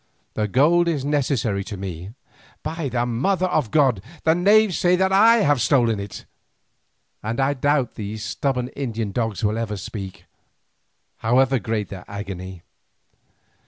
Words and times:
The 0.33 0.47
gold 0.47 0.87
is 0.87 1.05
necessary 1.05 1.63
to 1.65 1.77
me—by 1.77 2.89
the 2.89 3.05
Mother 3.05 3.45
of 3.45 3.69
God! 3.69 4.01
the 4.23 4.33
knaves 4.33 4.75
say 4.75 4.95
that 4.95 5.13
I 5.13 5.41
have 5.43 5.61
stolen 5.61 5.99
it!—and 5.99 7.39
I 7.39 7.53
doubt 7.53 7.93
these 7.93 8.23
stubborn 8.23 8.69
Indian 8.69 9.11
dogs 9.11 9.43
will 9.43 9.59
ever 9.59 9.77
speak, 9.77 10.25
however 11.17 11.59
great 11.59 11.89
their 11.89 12.05
agony. 12.07 12.63